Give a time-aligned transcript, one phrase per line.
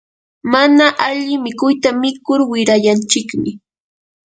[0.53, 3.51] mana alli mikuyta mikur wirayanchikmi.